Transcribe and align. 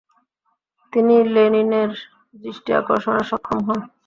তিনি 0.93 1.15
লেনিনের 1.35 1.91
দৃষ্টি 2.35 2.69
আকর্ষনে 2.79 3.23
সক্ষম 3.29 3.59
হন। 3.67 3.79